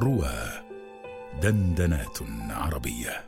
روى 0.00 0.34
دندنات 1.42 2.18
عربية. 2.50 3.24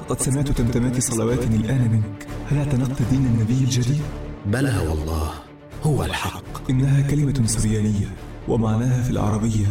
لقد 0.00 0.20
سمعت 0.20 0.48
تمتمات 0.48 1.00
صلوات 1.00 1.44
الآن 1.44 1.90
منك. 1.90 2.26
هل 2.50 2.58
اعتنقت 2.58 3.02
دين 3.02 3.26
النبي 3.26 3.64
الجديد؟ 3.64 4.02
بلى 4.46 4.78
والله 4.78 5.34
هو 5.82 6.04
الحق. 6.04 6.70
إنها 6.70 7.10
كلمة 7.10 7.46
سريانية 7.46 8.06
ومعناها 8.48 9.02
في 9.02 9.10
العربية 9.10 9.66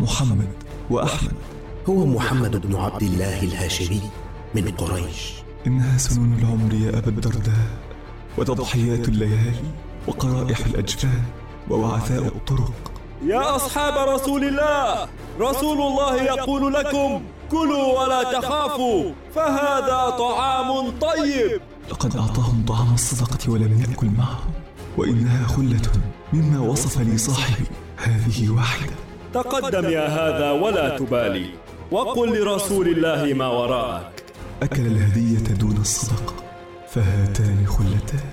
محمد 0.00 0.52
وأحمد. 0.90 1.34
هو 1.88 2.06
محمد 2.06 2.66
بن 2.66 2.76
عبد 2.76 3.02
الله 3.02 3.42
الهاشمي 3.42 4.02
من 4.54 4.70
قريش. 4.70 5.34
إنها 5.66 5.98
سنون 5.98 6.38
العمر 6.38 6.74
يا 6.74 6.98
أبا 6.98 7.08
الدرداء 7.08 7.70
وتضحيات 8.38 9.08
الليالي 9.08 9.70
وقرائح 10.08 10.66
الأجفان 10.66 11.22
ووعثاء 11.70 12.26
الطرق. 12.26 12.92
يا 13.22 13.56
أصحاب 13.56 14.08
رسول 14.08 14.44
الله 14.44 15.08
رسول 15.40 15.78
الله 15.82 16.22
يقول 16.22 16.74
لكم 16.74 17.22
كلوا 17.50 18.00
ولا 18.00 18.22
تخافوا 18.40 19.12
فهذا 19.34 20.10
طعام 20.18 20.90
طيب. 20.90 21.60
لقد 21.90 22.16
أعطاهم 22.16 22.64
طعام 22.68 22.94
الصدقة 22.94 23.52
ولم 23.52 23.80
يأكل 23.80 24.06
معهم 24.06 24.50
وإنها 24.96 25.46
خلة 25.46 25.92
مما 26.32 26.60
وصف 26.60 27.00
لي 27.00 27.18
صاحبي 27.18 27.66
هذه 27.96 28.50
واحدة. 28.50 28.92
تقدم 29.34 29.90
يا 29.90 30.06
هذا 30.08 30.50
ولا 30.50 30.98
تبالي 30.98 31.50
وقل 31.90 32.40
لرسول 32.40 32.88
الله 32.88 33.34
ما 33.34 33.46
وراءك. 33.46 34.24
أكل 34.62 34.86
الهدية 34.86 35.54
دون 35.54 35.76
الصدقة 35.76 36.34
فهاتان 36.88 37.66
خلتان. 37.66 38.30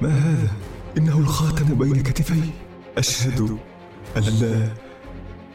ما 0.00 0.08
هذا؟ 0.08 0.48
إنه 0.98 1.18
الخاتم 1.18 1.64
بين 1.64 2.02
كتفي. 2.02 2.40
أشهد 2.98 3.58
أن 4.16 4.22
لا 4.22 4.68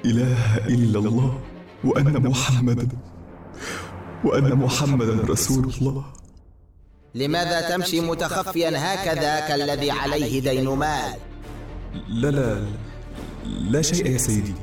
إله 0.06 0.58
إلا 0.58 1.00
الله 1.00 1.40
وأن 1.84 2.28
محمدا 2.30 2.88
وأن 4.24 4.56
محمدا 4.56 5.24
رسول 5.34 5.74
الله. 5.74 6.06
لماذا 7.16 7.70
تمشي 7.70 8.02
متخفيا 8.02 8.70
هكذا 8.76 9.40
كالذي 9.48 9.92
عليه 9.92 10.42
دين 10.42 10.70
مال؟ 10.70 11.14
لا 12.08 12.32
لا 12.32 12.66
لا 13.46 13.82
شيء 13.82 14.06
يا 14.06 14.18
سيدي. 14.18 14.54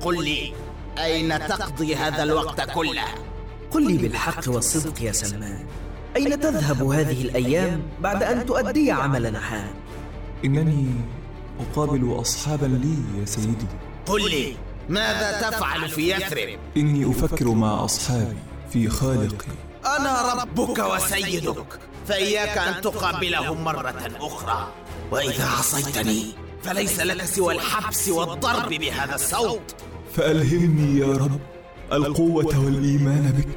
قل 0.00 0.24
لي 0.24 0.52
أين 0.98 1.38
تقضي 1.38 1.96
هذا 1.96 2.22
الوقت 2.22 2.70
كله؟ 2.70 3.08
قل 3.70 3.92
لي 3.92 3.98
بالحق 3.98 4.48
والصدق 4.48 5.02
يا 5.02 5.12
سلمان. 5.12 5.66
أين 6.16 6.40
تذهب 6.40 6.82
هذه 6.82 7.22
الأيام 7.22 7.82
بعد 8.00 8.22
أن 8.22 8.46
تؤدي 8.46 8.90
عمل 8.90 9.32
نحان 9.32 9.68
إنني 10.44 10.86
أقابل 11.60 12.20
أصحابا 12.20 12.66
لي 12.66 13.20
يا 13.20 13.24
سيدي. 13.24 13.66
قل 14.06 14.30
لي 14.30 14.56
ماذا 14.88 15.50
تفعل 15.50 15.88
في 15.88 16.10
يثرب؟ 16.10 16.58
إني 16.76 17.10
أفكر 17.10 17.48
مع 17.48 17.84
أصحابي 17.84 18.36
في 18.70 18.88
خالقي. 18.88 19.46
أنا 19.98 20.42
ربك 20.42 20.78
وسيدك 20.78 21.78
فإياك 22.08 22.58
أن 22.58 22.80
تقابلهم 22.82 23.64
مرة 23.64 24.10
أخرى. 24.20 24.68
وإذا 25.10 25.46
عصيتني 25.46 26.24
فليس 26.62 27.00
لك 27.00 27.24
سوى 27.24 27.54
الحبس 27.54 28.08
والضرب 28.08 28.68
بهذا 28.68 29.14
الصوت. 29.14 29.74
فألهمني 30.14 30.98
يا 30.98 31.16
رب 31.16 31.40
القوة 31.92 32.64
والإيمان 32.64 33.32
بك 33.38 33.48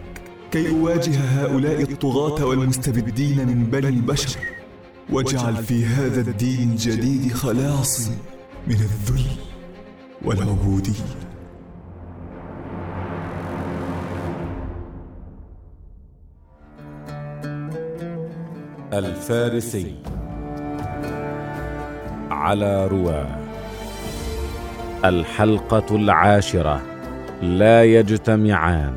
كي 0.51 0.69
أواجه 0.69 1.19
هؤلاء 1.19 1.81
الطغاة 1.81 2.45
والمستبدين 2.45 3.47
من 3.47 3.65
بني 3.65 3.87
البشر. 3.87 4.39
واجعل 5.11 5.55
في 5.55 5.85
هذا 5.85 6.21
الدين 6.21 6.71
الجديد 6.71 7.33
خلاصي 7.33 8.11
من 8.67 8.75
الذل 8.75 9.25
والعبودية 10.25 10.93
الفارسي 18.93 19.95
على 22.31 22.87
رواه 22.87 23.39
الحلقة 25.05 25.95
العاشرة 25.95 26.81
لا 27.41 27.83
يجتمعان. 27.83 28.93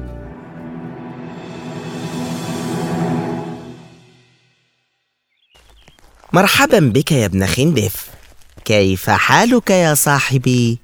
مرحبا 6.35 6.79
بك 6.79 7.13
يا 7.13 7.27
ابن 7.27 7.47
خندف. 7.47 8.11
كيف 8.65 9.11
حالك 9.11 9.71
يا 9.71 9.95
صاحبي؟ 9.95 10.79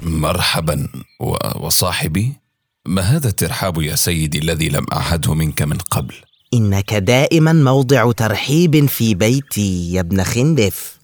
مرحبا 0.00 0.88
و... 1.20 1.36
وصاحبي 1.66 2.32
ما 2.86 3.02
هذا 3.02 3.28
الترحاب 3.28 3.82
يا 3.82 3.94
سيدي 3.94 4.38
الذي 4.38 4.68
لم 4.68 4.86
أعهده 4.92 5.34
منك 5.34 5.62
من 5.62 5.78
قبل؟ 5.78 6.14
إنك 6.54 6.94
دائما 6.94 7.52
موضع 7.52 8.12
ترحيب 8.12 8.86
في 8.86 9.14
بيتي 9.14 9.92
يا 9.92 10.00
ابن 10.00 10.24
خندف. 10.24 10.98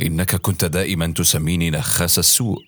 إنك 0.00 0.36
كنت 0.36 0.64
دائما 0.64 1.06
تسميني 1.06 1.70
نخاس 1.70 2.18
السوء. 2.18 2.62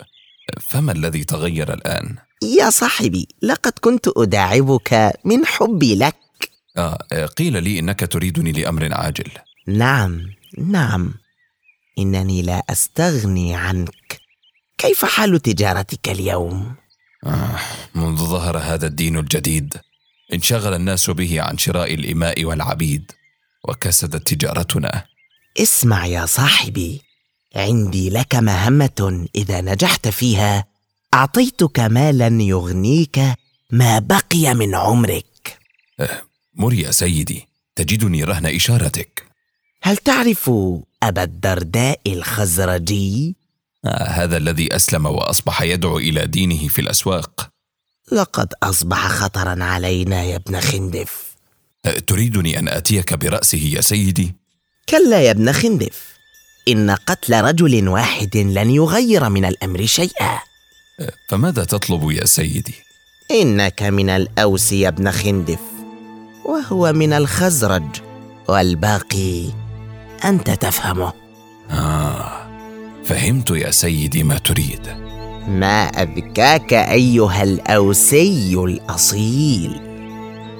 فما 0.61 0.91
الذي 0.91 1.23
تغير 1.23 1.73
الآن؟ 1.73 2.15
يا 2.59 2.69
صاحبي 2.69 3.27
لقد 3.41 3.73
كنت 3.81 4.07
أداعبك 4.17 5.13
من 5.25 5.45
حبي 5.45 5.95
لك. 5.95 6.15
آه 6.77 7.25
قيل 7.37 7.63
لي 7.63 7.79
إنك 7.79 8.11
تريدني 8.11 8.51
لأمر 8.51 8.93
عاجل. 8.93 9.31
نعم 9.67 10.21
نعم. 10.57 11.13
إنني 11.99 12.41
لا 12.41 12.63
أستغني 12.69 13.55
عنك. 13.55 14.21
كيف 14.77 15.05
حال 15.05 15.41
تجارتك 15.41 16.09
اليوم؟ 16.09 16.75
آه 17.25 17.59
منذ 17.95 18.17
ظهر 18.17 18.57
هذا 18.57 18.87
الدين 18.87 19.17
الجديد 19.17 19.77
انشغل 20.33 20.73
الناس 20.73 21.09
به 21.09 21.41
عن 21.41 21.57
شراء 21.57 21.93
الإماء 21.93 22.45
والعبيد 22.45 23.11
وكسدت 23.63 24.33
تجارتنا. 24.33 25.05
اسمع 25.57 26.05
يا 26.05 26.25
صاحبي 26.25 27.01
عندي 27.55 28.09
لك 28.09 28.35
مهمة 28.35 29.27
إذا 29.35 29.61
نجحت 29.61 30.07
فيها. 30.07 30.65
أعطيتك 31.13 31.79
مالا 31.79 32.43
يغنيك 32.43 33.19
ما 33.71 33.99
بقي 33.99 34.53
من 34.53 34.75
عمرك. 34.75 35.59
مر 36.55 36.73
يا 36.73 36.91
سيدي 36.91 37.47
تجدني 37.75 38.23
رهن 38.23 38.45
إشارتك. 38.45 39.30
هل 39.83 39.97
تعرف 39.97 40.51
أبا 41.03 41.23
الدرداء 41.23 41.99
الخزرجي 42.07 43.35
آه 43.85 44.03
هذا 44.03 44.37
الذي 44.37 44.75
أسلم 44.75 45.05
وأصبح 45.05 45.61
يدعو 45.61 45.97
إلى 45.97 46.27
دينه 46.27 46.67
في 46.67 46.81
الأسواق 46.81 47.49
لقد 48.11 48.53
أصبح 48.63 49.07
خطرا 49.07 49.63
علينا 49.63 50.23
يا 50.23 50.35
ابن 50.35 50.59
خندف 50.59 51.35
آه 51.85 51.99
تريدني 51.99 52.59
أن 52.59 52.67
آتيك 52.67 53.13
برأسه 53.13 53.57
يا 53.57 53.81
سيدي؟ 53.81 54.35
كلا 54.89 55.21
يا 55.21 55.31
ابن 55.31 55.51
خندف 55.51 56.11
إن 56.67 56.91
قتل 56.91 57.41
رجل 57.41 57.87
واحد 57.87 58.37
لن 58.37 58.69
يغير 58.69 59.29
من 59.29 59.45
الأمر 59.45 59.85
شيئا 59.85 60.39
آه 60.99 61.11
فماذا 61.29 61.63
تطلب 61.63 62.11
يا 62.11 62.25
سيدي؟ 62.25 62.75
إنك 63.31 63.83
من 63.83 64.09
الأوس 64.09 64.71
يا 64.71 64.87
ابن 64.87 65.11
خندف 65.11 65.59
وهو 66.45 66.93
من 66.93 67.13
الخزرج 67.13 68.01
والباقي 68.47 69.60
أنت 70.25 70.49
تفهمه. 70.49 71.13
آه 71.71 72.31
فهمت 73.05 73.49
يا 73.49 73.71
سيدي 73.71 74.23
ما 74.23 74.37
تريد. 74.37 74.87
ما 75.47 75.83
اذكاك 75.83 76.73
أيها 76.73 77.43
الأوسي 77.43 78.55
الأصيل. 78.55 79.81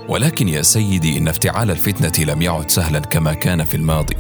ولكن 0.10 0.48
يا 0.48 0.62
سيدي 0.62 1.18
إن 1.18 1.28
افتعال 1.28 1.72
الفتنة 1.72 2.26
لم 2.34 2.42
يعد 2.42 2.72
سهلا 2.72 3.00
كما 3.00 3.34
كان 3.34 3.64
في 3.64 3.78
الماضي. 3.78 4.16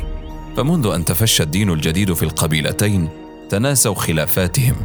فمنذ 0.57 0.87
أن 0.87 1.05
تفشى 1.05 1.43
الدين 1.43 1.69
الجديد 1.69 2.13
في 2.13 2.23
القبيلتين 2.23 3.09
تناسوا 3.49 3.95
خلافاتهم 3.95 4.75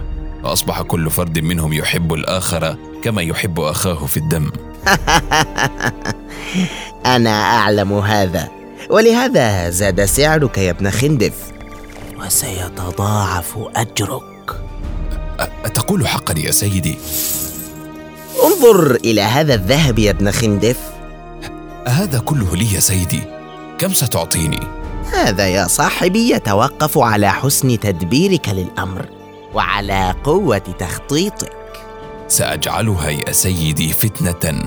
وأصبح 0.45 0.83
كل 0.83 1.11
فرد 1.11 1.39
منهم 1.39 1.73
يحب 1.73 2.15
الآخر 2.15 2.77
كما 3.03 3.23
يحب 3.23 3.61
أخاه 3.61 4.07
في 4.07 4.17
الدم. 4.17 4.51
أنا 7.17 7.31
أعلم 7.31 7.93
هذا. 7.93 8.56
ولهذا 8.91 9.71
زاد 9.71 10.05
سعرك 10.05 10.59
يا 10.59 10.71
ابن 10.71 10.91
خندف. 10.91 11.33
وسيتضاعف 12.19 13.59
أجرك. 13.77 14.61
أ- 15.41 15.43
أتقول 15.65 16.09
حقا 16.09 16.35
يا 16.39 16.51
سيدي؟ 16.51 16.99
انظر 18.45 18.95
إلى 18.95 19.21
هذا 19.21 19.55
الذهب 19.55 19.99
يا 19.99 20.11
ابن 20.11 20.31
خندف. 20.31 20.77
هذا 21.87 22.19
كله 22.19 22.57
لي 22.57 22.75
يا 22.75 22.81
سيدي. 22.81 23.23
كم 23.79 23.93
ستعطيني؟ 23.93 24.61
هذا 25.13 25.49
يا 25.49 25.67
صاحبي 25.67 26.31
يتوقف 26.31 26.99
على 26.99 27.33
حسن 27.33 27.81
تدبيرك 27.81 28.49
للأمر 28.49 29.07
وعلى 29.55 30.15
قوة 30.25 30.59
تخطيطك. 30.59 31.53
سأجعلها 32.29 33.11
يا 33.11 33.33
سيدي 33.33 33.93
فتنة 33.93 34.67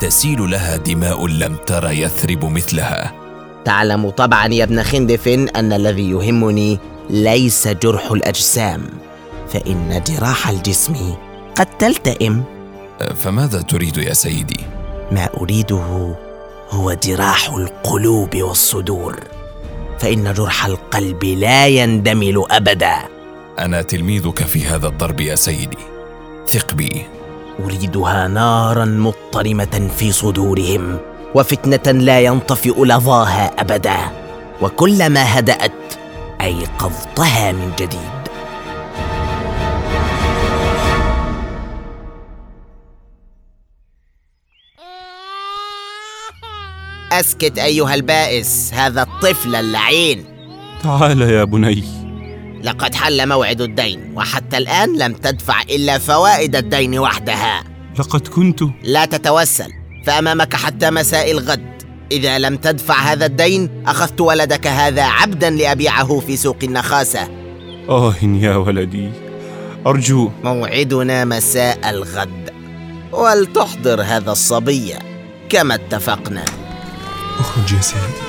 تسيل 0.00 0.50
لها 0.50 0.76
دماء 0.76 1.26
لم 1.26 1.56
تر 1.66 1.90
يثرب 1.90 2.44
مثلها. 2.44 3.25
تعلم 3.66 4.10
طبعا 4.10 4.46
يا 4.46 4.64
ابن 4.64 4.82
خندف 4.82 5.28
أن 5.28 5.72
الذي 5.72 6.10
يهمني 6.10 6.78
ليس 7.10 7.68
جرح 7.68 8.10
الأجسام 8.10 8.82
فإن 9.48 10.02
جراح 10.06 10.48
الجسم 10.48 10.94
قد 11.56 11.66
تلتئم. 11.78 12.44
فماذا 13.14 13.60
تريد 13.60 13.96
يا 13.96 14.12
سيدي؟ 14.12 14.60
ما 15.12 15.28
أريده 15.40 16.14
هو 16.70 16.92
جراح 16.92 17.50
القلوب 17.50 18.36
والصدور 18.36 19.20
فإن 19.98 20.32
جرح 20.32 20.66
القلب 20.66 21.24
لا 21.24 21.66
يندمل 21.66 22.44
أبدا. 22.50 22.94
أنا 23.58 23.82
تلميذك 23.82 24.42
في 24.42 24.66
هذا 24.66 24.88
الضرب 24.88 25.20
يا 25.20 25.34
سيدي. 25.34 25.78
ثق 26.48 26.74
بي. 26.74 27.02
أريدها 27.64 28.28
نارا 28.28 28.84
مضطرمة 28.84 29.90
في 29.96 30.12
صدورهم. 30.12 30.98
وفتنة 31.36 31.92
لا 31.92 32.20
ينطفئ 32.20 32.84
لظاها 32.84 33.60
أبدا 33.60 33.96
وكلما 34.62 35.38
هدأت 35.38 35.72
أيقظتها 36.40 37.52
من 37.52 37.72
جديد. 37.78 38.16
أسكت 47.12 47.58
أيها 47.58 47.94
البائس 47.94 48.74
هذا 48.74 49.02
الطفل 49.02 49.54
اللعين. 49.54 50.24
تعال 50.82 51.22
يا 51.22 51.44
بني. 51.44 51.84
لقد 52.62 52.94
حل 52.94 53.28
موعد 53.28 53.60
الدين 53.60 54.12
وحتى 54.16 54.56
الآن 54.56 54.98
لم 54.98 55.12
تدفع 55.12 55.62
إلا 55.62 55.98
فوائد 55.98 56.56
الدين 56.56 56.98
وحدها. 56.98 57.64
لقد 57.98 58.28
كنت. 58.28 58.60
لا 58.82 59.04
تتوسل. 59.04 59.85
فأمامك 60.06 60.56
حتى 60.56 60.90
مساء 60.90 61.30
الغد. 61.30 61.82
إذا 62.12 62.38
لم 62.38 62.56
تدفع 62.56 62.94
هذا 62.94 63.26
الدين 63.26 63.82
أخذت 63.86 64.20
ولدك 64.20 64.66
هذا 64.66 65.02
عبدا 65.02 65.50
لأبيعه 65.50 66.20
في 66.20 66.36
سوق 66.36 66.56
النخاسة. 66.62 67.28
آه 67.88 68.14
يا 68.22 68.56
ولدي. 68.56 69.10
أرجو. 69.86 70.30
موعدنا 70.44 71.24
مساء 71.24 71.90
الغد. 71.90 72.50
ولتحضر 73.12 74.02
هذا 74.02 74.32
الصبي. 74.32 74.94
كما 75.48 75.74
اتفقنا. 75.74 76.44
اخرج 77.38 77.72
يا 77.72 77.80
سيدي 77.80 78.26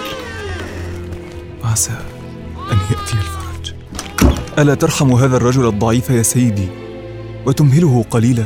عسى 1.63 1.91
أن 2.71 2.77
يأتي 2.77 3.13
الفرج. 3.13 3.73
ألا 4.59 4.73
ترحم 4.73 5.13
هذا 5.13 5.37
الرجل 5.37 5.67
الضعيف 5.67 6.09
يا 6.09 6.23
سيدي 6.23 6.67
وتمهله 7.45 8.05
قليلا؟ 8.11 8.43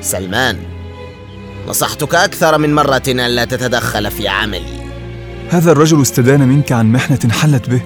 سلمان. 0.00 0.58
نصحتك 1.68 2.14
أكثر 2.14 2.58
من 2.58 2.74
مرة 2.74 3.02
ألا 3.08 3.44
تتدخل 3.44 4.10
في 4.10 4.28
عملي. 4.28 4.84
هذا 5.50 5.72
الرجل 5.72 6.02
استدان 6.02 6.48
منك 6.48 6.72
عن 6.72 6.92
محنة 6.92 7.32
حلت 7.32 7.70
به 7.70 7.82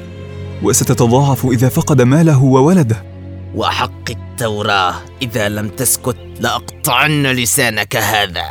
وستتضاعف 0.63 1.47
إذا 1.47 1.69
فقد 1.69 2.03
ماله 2.03 2.43
وولده. 2.43 3.03
وحق 3.55 4.11
التوراة 4.11 4.95
إذا 5.23 5.49
لم 5.49 5.69
تسكت 5.69 6.17
لأقطعن 6.41 7.23
لسانك 7.27 7.97
هذا. 7.97 8.51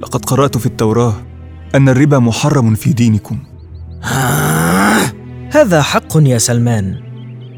لقد 0.00 0.24
قرأت 0.24 0.58
في 0.58 0.66
التوراة 0.66 1.14
أن 1.74 1.88
الربا 1.88 2.18
محرم 2.18 2.74
في 2.74 2.92
دينكم. 2.92 3.38
هذا 5.50 5.82
حق 5.82 6.16
يا 6.16 6.38
سلمان 6.38 7.00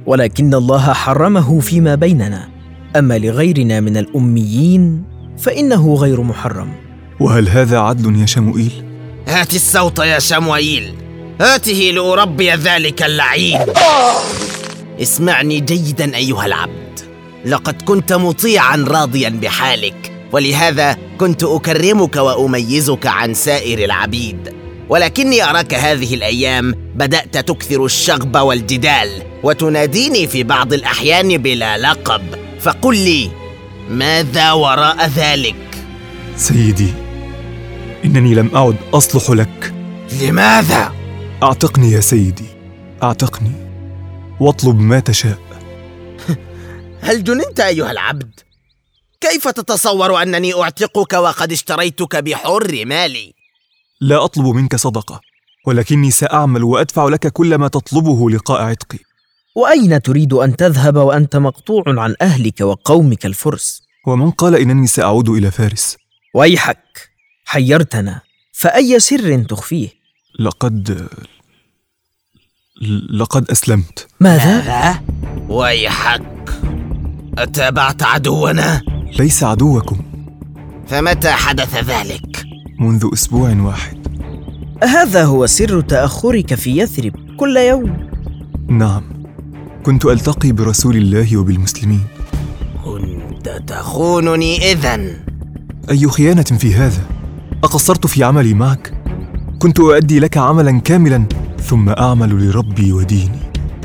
ولكن 0.07 0.55
الله 0.55 0.93
حرمه 0.93 1.61
فيما 1.61 1.95
بيننا. 1.95 2.49
أما 2.97 3.19
لغيرنا 3.19 3.81
من 3.81 3.97
الأميين 3.97 5.05
فإنه 5.39 5.95
غير 5.95 6.23
محرم. 6.23 6.84
وهل 7.21 7.49
هذا 7.49 7.79
عدل 7.79 8.21
يا 8.21 8.27
شموئيل؟ 8.27 8.85
هات 9.29 9.55
الصوت 9.55 9.99
يا 9.99 10.19
شموئيل. 10.19 10.95
هاته 11.41 11.93
لأربي 11.95 12.51
ذلك 12.51 13.03
اللعين. 13.03 13.61
اسمعني 15.03 15.61
جيدا 15.61 16.17
أيها 16.17 16.47
العبد. 16.47 17.01
لقد 17.47 17.83
كنت 17.83 18.13
مطيعا 18.13 18.77
راضيا 18.89 19.29
بحالك 19.29 20.13
ولهذا 20.33 20.97
كنت 21.19 21.45
أكرمك 21.45 22.17
وأميزك 22.17 23.07
عن 23.07 23.35
سائر 23.35 23.85
العبيد. 23.85 24.55
ولكني 24.89 25.43
أراك 25.45 25.75
هذه 25.75 26.15
الأيام 26.15 26.75
بدأت 26.95 27.39
تكثر 27.49 27.85
الشغب 27.85 28.37
والجدال 28.37 29.23
وتناديني 29.43 30.27
في 30.27 30.43
بعض 30.43 30.73
الأحيان 30.73 31.37
بلا 31.39 31.79
لقب. 31.79 32.23
فقل 32.61 32.97
لي 32.97 33.31
ماذا 33.91 34.53
وراء 34.53 35.11
ذلك؟ 35.17 35.57
سيدي 36.37 37.04
إنني 38.05 38.35
لم 38.35 38.57
أعد 38.57 38.77
أصلح 38.95 39.31
لك. 39.31 39.75
لماذا؟ 40.23 40.93
أعتقني 41.43 41.91
يا 41.91 42.01
سيدي. 42.01 42.47
أعتقني. 43.03 43.53
واطلب 44.41 44.81
ما 44.81 45.01
تشاء. 45.01 45.39
هل 47.07 47.25
جننت 47.25 47.61
أيها 47.61 47.91
العبد؟ 47.91 48.41
كيف 49.21 49.49
تتصور 49.49 50.23
أنني 50.23 50.55
أعتقك 50.63 51.13
وقد 51.13 51.53
اشتريتك 51.53 52.17
بحر 52.17 52.85
مالي؟ 52.85 53.35
لا 54.01 54.25
أطلب 54.25 54.47
منك 54.47 54.77
صدقة 54.77 55.21
ولكني 55.67 56.11
سأعمل 56.11 56.65
وأدفع 56.65 57.09
لك 57.09 57.27
كل 57.33 57.55
ما 57.55 57.69
تطلبه 57.69 58.31
لقاء 58.31 58.63
عتقي. 58.63 58.99
وأين 59.57 60.03
تريد 60.03 60.33
أن 60.33 60.57
تذهب 60.57 60.97
وأنت 60.97 61.37
مقطوع 61.37 61.83
عن 61.87 62.15
أهلك 62.23 62.61
وقومك 62.61 63.27
الفرس؟ 63.27 63.83
ومن 64.07 64.31
قال 64.31 64.55
إنني 64.55 64.87
سأعود 64.87 65.29
إلى 65.29 65.51
فارس؟ 65.51 65.97
ويحك. 66.35 67.14
حيرتنا 67.45 68.21
فأي 68.53 69.01
سر 69.01 69.43
تخفيه؟ 69.43 69.89
لقد 70.39 71.09
لقد 73.11 73.51
أسلمت. 73.51 74.07
ماذا؟ 74.21 75.01
ويحك 75.49 76.61
أتابعت 77.39 78.03
عدونا؟ 78.03 78.83
ليس 79.19 79.45
عدوكم. 79.45 80.03
فمتى 80.87 81.31
حدث 81.31 81.85
ذلك؟ 81.91 82.45
منذ 82.81 83.09
أسبوع 83.13 83.57
واحد. 83.61 84.05
هذا 84.83 85.25
هو 85.25 85.47
سر 85.47 85.81
تأخرك 85.81 86.55
في 86.55 86.79
يثرب 86.79 87.37
كل 87.37 87.57
يوم. 87.57 88.11
نعم. 88.69 89.25
كنت 89.83 90.05
ألتقي 90.05 90.53
برسول 90.53 90.97
الله 90.97 91.37
وبالمسلمين. 91.37 92.05
كنت 92.85 93.49
تخونني 93.67 94.73
إذن. 94.73 95.21
أي 95.91 96.09
خيانة 96.09 96.43
في 96.43 96.75
هذا؟ 96.75 97.03
أقصرت 97.65 98.07
في 98.07 98.25
عملي 98.25 98.55
معك؟ 98.55 98.93
كنت 99.59 99.81
أؤدي 99.81 100.21
لك 100.21 100.37
عملا 100.37 100.81
كاملا 100.81 101.25
ثم 101.63 101.89
أعمل 101.89 102.49
لربي 102.49 102.93
وديني. 102.93 103.39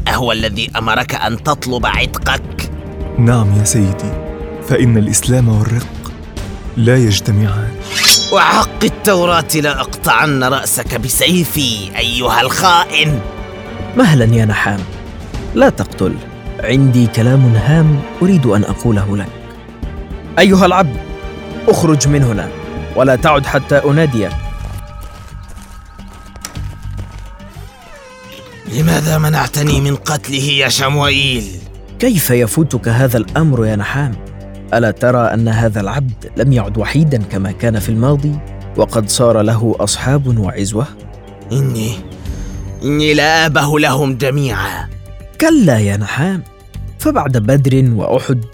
أهو 0.07 0.31
الذي 0.31 0.71
أمرك 0.77 1.15
أن 1.15 1.43
تطلب 1.43 1.85
عتقك؟ 1.85 2.71
نعم 3.17 3.59
يا 3.59 3.63
سيدي 3.63 4.11
فإن 4.67 4.97
الإسلام 4.97 5.49
والرق 5.49 6.11
لا 6.77 6.97
يجتمعان. 6.97 7.71
وحق 8.33 8.83
التوراة 8.83 9.55
لأقطعن 9.55 10.43
رأسك 10.43 10.99
بسيفي 10.99 11.97
أيها 11.97 12.41
الخائن. 12.41 13.19
مهلا 13.97 14.35
يا 14.35 14.45
نحام 14.45 14.79
لا 15.55 15.69
تقتل. 15.69 16.15
عندي 16.59 17.07
كلام 17.07 17.55
هام 17.55 17.99
أريد 18.21 18.45
أن 18.45 18.63
أقوله 18.63 19.17
لك. 19.17 19.29
أيها 20.39 20.65
العبد 20.65 20.97
اخرج 21.67 22.07
من 22.07 22.23
هنا 22.23 22.58
ولا 22.99 23.15
تعد 23.15 23.45
حتى 23.45 23.75
اناديك 23.77 24.31
لماذا 28.73 29.17
منعتني 29.17 29.81
من 29.81 29.95
قتله 29.95 30.43
يا 30.43 30.69
شموئيل؟ 30.69 31.43
كيف 31.99 32.29
يفوتك 32.29 32.87
هذا 32.87 33.17
الأمر 33.17 33.65
يا 33.65 33.75
نحام؟ 33.75 34.15
ألا 34.73 34.91
ترى 34.91 35.33
أن 35.33 35.47
هذا 35.47 35.81
العبد 35.81 36.31
لم 36.37 36.53
يعد 36.53 36.77
وحيدا 36.77 37.23
كما 37.23 37.51
كان 37.51 37.79
في 37.79 37.89
الماضي 37.89 38.39
وقد 38.77 39.09
صار 39.09 39.41
له 39.41 39.75
أصحاب 39.79 40.37
وعزوة؟ 40.37 40.87
إني 41.51 41.91
إني 42.83 43.13
لا 43.13 43.45
آبه 43.45 43.79
لهم 43.79 44.17
جميعا. 44.17 44.89
كلا 45.41 45.79
يا 45.79 45.97
نحام 45.97 46.43
فبعد 46.99 47.37
بدر 47.37 47.91
وأحد 47.93 48.45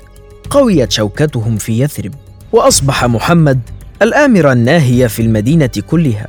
قويت 0.49 0.91
شوكتهم 0.91 1.57
في 1.57 1.79
يثرب 1.79 2.13
وأصبح 2.51 3.05
محمد 3.05 3.59
الامر 4.01 4.51
الناهي 4.51 5.09
في 5.09 5.21
المدينة 5.21 5.69
كلها. 5.87 6.27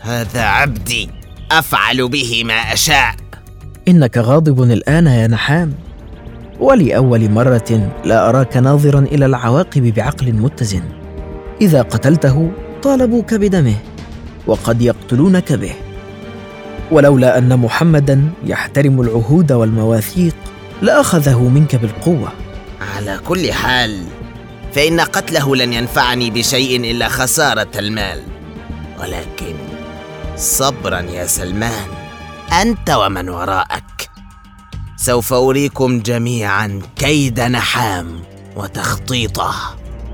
هذا 0.00 0.42
عبدي 0.42 1.10
أفعل 1.52 2.08
به 2.08 2.42
ما 2.44 2.54
أشاء. 2.54 3.14
إنك 3.88 4.18
غاضب 4.18 4.62
الآن 4.62 5.06
يا 5.06 5.26
نحام. 5.26 5.74
ولأول 6.60 7.30
مرة 7.30 7.90
لا 8.04 8.28
أراك 8.28 8.56
ناظرا 8.56 9.00
إلى 9.00 9.26
العواقب 9.26 9.82
بعقل 9.82 10.32
متزن. 10.32 10.82
إذا 11.60 11.82
قتلته 11.82 12.50
طالبوك 12.82 13.34
بدمه 13.34 13.76
وقد 14.46 14.82
يقتلونك 14.82 15.52
به. 15.52 15.72
ولولا 16.90 17.38
أن 17.38 17.58
محمدا 17.58 18.30
يحترم 18.44 19.00
العهود 19.00 19.52
والمواثيق 19.52 20.36
لأخذه 20.82 21.48
منك 21.48 21.76
بالقوة. 21.76 22.28
على 22.96 23.18
كل 23.28 23.52
حال 23.52 24.04
فإن 24.76 25.00
قتله 25.00 25.56
لن 25.56 25.72
ينفعني 25.72 26.30
بشيء 26.30 26.90
إلا 26.90 27.08
خسارة 27.08 27.68
المال. 27.78 28.22
ولكن 29.00 29.54
صبرا 30.36 31.00
يا 31.00 31.26
سلمان 31.26 31.88
أنت 32.62 32.90
ومن 32.90 33.28
وراءك. 33.28 34.10
سوف 34.96 35.32
أريكم 35.32 36.00
جميعا 36.00 36.82
كيد 36.96 37.40
نحام 37.40 38.20
وتخطيطه. 38.56 39.54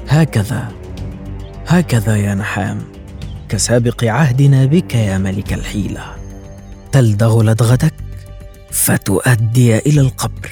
هكذا 0.08 0.68
هكذا 1.66 2.16
يا 2.16 2.34
نحام. 2.34 2.82
كسابق 3.48 4.04
عهدنا 4.04 4.64
بك 4.64 4.94
يا 4.94 5.18
ملك 5.18 5.52
الحيلة. 5.52 6.04
تلدغ 6.92 7.42
لدغتك 7.42 7.94
فتؤدي 8.70 9.78
إلى 9.78 10.00
القبر 10.00 10.50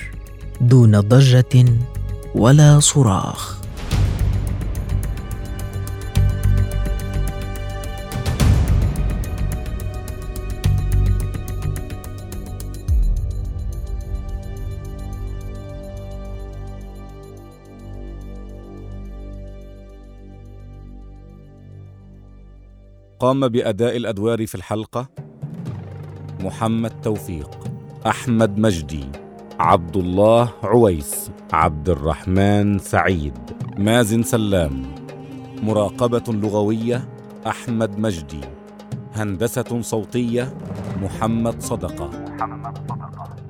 دون 0.60 1.00
ضجة 1.00 1.64
ولا 2.34 2.80
صراخ. 2.80 3.59
قام 23.20 23.48
بأداء 23.48 23.96
الأدوار 23.96 24.46
في 24.46 24.54
الحلقة 24.54 25.08
محمد 26.40 27.00
توفيق 27.00 27.50
أحمد 28.06 28.58
مجدي 28.58 29.04
عبد 29.58 29.96
الله 29.96 30.50
عويس 30.62 31.30
عبد 31.52 31.88
الرحمن 31.88 32.78
سعيد 32.78 33.38
مازن 33.78 34.22
سلام 34.22 34.82
مراقبة 35.62 36.22
لغوية 36.28 37.08
أحمد 37.46 37.98
مجدي 37.98 38.40
هندسة 39.14 39.80
صوتية 39.82 40.54
محمد 41.02 41.62
صدقة. 41.62 42.10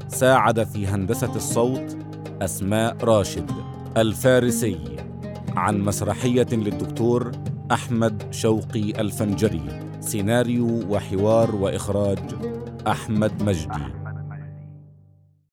ساعد 0.09 0.65
في 0.65 0.87
هندسة 0.87 1.37
الصوت 1.37 1.97
أسماء 2.43 2.97
راشد 3.03 3.51
الفارسي. 3.97 4.81
عن 5.57 5.81
مسرحية 5.81 6.47
للدكتور 6.53 7.33
أحمد 7.73 8.23
شوقي 8.31 9.01
الفنجري. 9.01 9.63
سيناريو 10.01 10.83
وحوار 10.89 11.55
وإخراج 11.57 12.19
أحمد 12.87 13.43
مجدي. 13.43 14.00